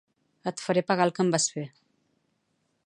[0.51, 1.67] Et faré pagar el que em vas fer.